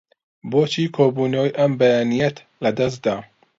[0.51, 3.15] بۆچی کۆبوونەوەی ئەم بەیانییەت لەدەست دا؟